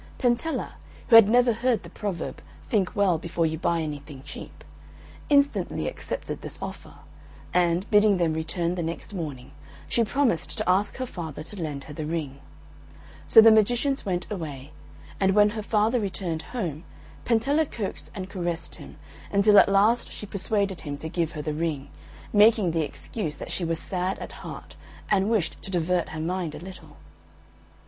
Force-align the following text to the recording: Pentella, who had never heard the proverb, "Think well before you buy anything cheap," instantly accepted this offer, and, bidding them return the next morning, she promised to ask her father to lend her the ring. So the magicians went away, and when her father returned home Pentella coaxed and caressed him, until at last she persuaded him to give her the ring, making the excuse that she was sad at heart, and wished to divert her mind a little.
Pentella, 0.17 0.71
who 1.09 1.15
had 1.15 1.29
never 1.29 1.53
heard 1.53 1.83
the 1.83 1.89
proverb, 1.91 2.41
"Think 2.67 2.95
well 2.95 3.19
before 3.19 3.45
you 3.45 3.59
buy 3.59 3.81
anything 3.83 4.23
cheap," 4.23 4.63
instantly 5.29 5.87
accepted 5.87 6.41
this 6.41 6.57
offer, 6.59 6.95
and, 7.53 7.87
bidding 7.91 8.17
them 8.17 8.33
return 8.33 8.73
the 8.73 8.81
next 8.81 9.13
morning, 9.13 9.51
she 9.87 10.03
promised 10.03 10.57
to 10.57 10.67
ask 10.67 10.97
her 10.97 11.05
father 11.05 11.43
to 11.43 11.61
lend 11.61 11.83
her 11.83 11.93
the 11.93 12.07
ring. 12.07 12.39
So 13.27 13.41
the 13.41 13.51
magicians 13.51 14.03
went 14.03 14.25
away, 14.31 14.71
and 15.19 15.35
when 15.35 15.51
her 15.51 15.61
father 15.61 15.99
returned 15.99 16.41
home 16.49 16.83
Pentella 17.23 17.67
coaxed 17.67 18.09
and 18.15 18.27
caressed 18.27 18.73
him, 18.81 18.97
until 19.31 19.59
at 19.59 19.69
last 19.69 20.11
she 20.11 20.25
persuaded 20.25 20.81
him 20.81 20.97
to 20.97 21.09
give 21.09 21.33
her 21.33 21.43
the 21.43 21.53
ring, 21.53 21.91
making 22.33 22.71
the 22.71 22.81
excuse 22.81 23.37
that 23.37 23.51
she 23.51 23.63
was 23.63 23.77
sad 23.79 24.17
at 24.17 24.31
heart, 24.41 24.75
and 25.11 25.29
wished 25.29 25.61
to 25.61 25.69
divert 25.69 26.09
her 26.09 26.19
mind 26.19 26.55
a 26.55 26.59
little. 26.59 26.97